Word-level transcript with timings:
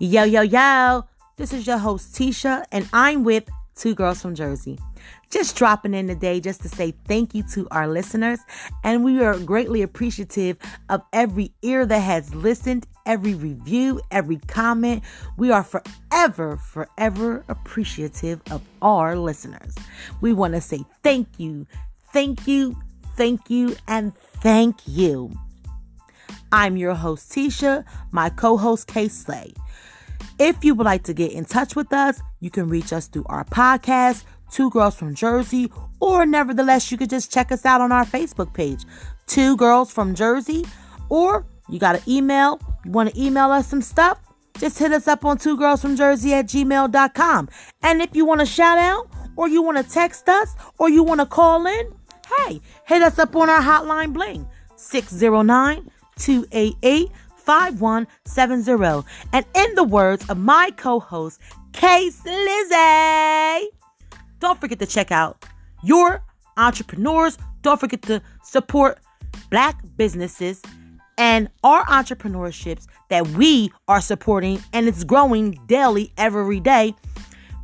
Yo, 0.00 0.24
yo, 0.24 0.42
yo. 0.42 1.04
This 1.36 1.52
is 1.52 1.68
your 1.68 1.78
host, 1.78 2.16
Tisha, 2.16 2.64
and 2.72 2.88
I'm 2.92 3.22
with 3.22 3.48
Two 3.76 3.94
Girls 3.94 4.20
from 4.20 4.34
Jersey. 4.34 4.76
Just 5.30 5.56
dropping 5.56 5.94
in 5.94 6.08
today 6.08 6.40
just 6.40 6.62
to 6.62 6.68
say 6.68 6.94
thank 7.06 7.32
you 7.32 7.44
to 7.52 7.68
our 7.70 7.86
listeners. 7.86 8.40
And 8.82 9.04
we 9.04 9.22
are 9.22 9.38
greatly 9.38 9.82
appreciative 9.82 10.56
of 10.88 11.02
every 11.12 11.52
ear 11.62 11.86
that 11.86 12.00
has 12.00 12.34
listened, 12.34 12.88
every 13.06 13.34
review, 13.34 14.00
every 14.10 14.38
comment. 14.48 15.04
We 15.36 15.52
are 15.52 15.62
forever, 15.62 16.56
forever 16.56 17.44
appreciative 17.48 18.42
of 18.50 18.62
our 18.82 19.16
listeners. 19.16 19.76
We 20.20 20.32
want 20.32 20.54
to 20.54 20.60
say 20.60 20.84
thank 21.04 21.38
you, 21.38 21.68
thank 22.12 22.48
you, 22.48 22.76
thank 23.16 23.48
you, 23.48 23.76
and 23.86 24.12
thank 24.16 24.76
you. 24.86 25.30
I'm 26.54 26.76
your 26.76 26.94
host, 26.94 27.32
Tisha, 27.32 27.84
my 28.12 28.30
co 28.30 28.56
host, 28.56 28.86
Kay 28.86 29.08
Slay. 29.08 29.52
If 30.38 30.64
you 30.64 30.76
would 30.76 30.84
like 30.84 31.02
to 31.02 31.12
get 31.12 31.32
in 31.32 31.44
touch 31.44 31.74
with 31.74 31.92
us, 31.92 32.22
you 32.38 32.48
can 32.48 32.68
reach 32.68 32.92
us 32.92 33.08
through 33.08 33.24
our 33.26 33.44
podcast, 33.44 34.22
Two 34.52 34.70
Girls 34.70 34.94
from 34.94 35.16
Jersey, 35.16 35.72
or 35.98 36.24
nevertheless, 36.24 36.92
you 36.92 36.96
could 36.96 37.10
just 37.10 37.32
check 37.32 37.50
us 37.50 37.64
out 37.64 37.80
on 37.80 37.90
our 37.90 38.04
Facebook 38.04 38.54
page, 38.54 38.84
Two 39.26 39.56
Girls 39.56 39.90
from 39.90 40.14
Jersey, 40.14 40.64
or 41.08 41.44
you 41.68 41.80
got 41.80 41.96
an 41.96 42.02
email, 42.06 42.60
you 42.84 42.92
want 42.92 43.12
to 43.12 43.20
email 43.20 43.50
us 43.50 43.66
some 43.66 43.82
stuff, 43.82 44.20
just 44.56 44.78
hit 44.78 44.92
us 44.92 45.08
up 45.08 45.24
on 45.24 45.38
two 45.38 45.56
girls 45.56 45.82
from 45.82 45.96
Jersey 45.96 46.34
at 46.34 46.46
gmail.com. 46.46 47.48
And 47.82 48.00
if 48.00 48.14
you 48.14 48.24
want 48.24 48.38
to 48.38 48.46
shout 48.46 48.78
out, 48.78 49.08
or 49.34 49.48
you 49.48 49.60
want 49.60 49.78
to 49.78 49.92
text 49.92 50.28
us, 50.28 50.54
or 50.78 50.88
you 50.88 51.02
want 51.02 51.18
to 51.18 51.26
call 51.26 51.66
in, 51.66 51.92
hey, 52.38 52.60
hit 52.86 53.02
us 53.02 53.18
up 53.18 53.34
on 53.34 53.50
our 53.50 53.60
hotline 53.60 54.12
bling 54.12 54.46
609 54.76 55.90
288 56.16 57.10
5170. 57.36 59.06
And 59.32 59.44
in 59.54 59.74
the 59.74 59.84
words 59.84 60.28
of 60.28 60.38
my 60.38 60.70
co 60.76 61.00
host, 61.00 61.40
Kay 61.72 62.10
Slizzy, 62.10 63.66
don't 64.40 64.60
forget 64.60 64.78
to 64.78 64.86
check 64.86 65.12
out 65.12 65.44
your 65.82 66.24
entrepreneurs. 66.56 67.38
Don't 67.62 67.80
forget 67.80 68.02
to 68.02 68.22
support 68.42 68.98
black 69.50 69.80
businesses 69.96 70.62
and 71.18 71.48
our 71.62 71.84
entrepreneurships 71.86 72.86
that 73.08 73.26
we 73.28 73.70
are 73.88 74.00
supporting, 74.00 74.60
and 74.72 74.88
it's 74.88 75.04
growing 75.04 75.58
daily, 75.66 76.12
every 76.16 76.60
day. 76.60 76.94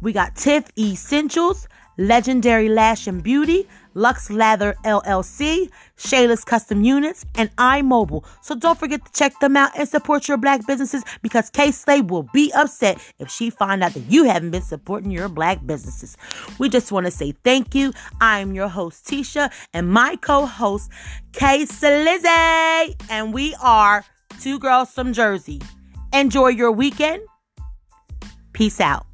We 0.00 0.12
got 0.12 0.36
Tiff 0.36 0.64
Essentials, 0.78 1.68
Legendary 1.98 2.68
Lash 2.68 3.06
and 3.06 3.22
Beauty, 3.22 3.68
Lux 3.94 4.30
Lather 4.30 4.74
LLC, 4.84 5.70
Shayla's 5.96 6.44
Custom 6.44 6.82
Units, 6.84 7.24
and 7.34 7.54
iMobile. 7.56 8.24
So 8.42 8.54
don't 8.54 8.78
forget 8.78 9.04
to 9.04 9.12
check 9.12 9.38
them 9.40 9.56
out 9.56 9.70
and 9.78 9.88
support 9.88 10.28
your 10.28 10.36
black 10.36 10.66
businesses 10.66 11.02
because 11.22 11.50
K 11.50 11.70
Slay 11.70 12.00
will 12.00 12.24
be 12.32 12.52
upset 12.54 12.98
if 13.18 13.30
she 13.30 13.50
find 13.50 13.82
out 13.82 13.94
that 13.94 14.04
you 14.08 14.24
haven't 14.24 14.50
been 14.50 14.62
supporting 14.62 15.10
your 15.10 15.28
black 15.28 15.64
businesses. 15.66 16.16
We 16.58 16.68
just 16.68 16.92
want 16.92 17.06
to 17.06 17.10
say 17.10 17.32
thank 17.44 17.74
you. 17.74 17.92
I'm 18.20 18.54
your 18.54 18.68
host 18.68 19.06
Tisha 19.06 19.52
and 19.72 19.90
my 19.90 20.16
co-host 20.16 20.90
Kay 21.32 21.64
Slizzy, 21.64 22.94
and 23.10 23.32
we 23.34 23.54
are 23.62 24.04
two 24.40 24.58
girls 24.58 24.90
from 24.90 25.12
Jersey. 25.12 25.60
Enjoy 26.12 26.48
your 26.48 26.72
weekend. 26.72 27.22
Peace 28.52 28.80
out. 28.80 29.06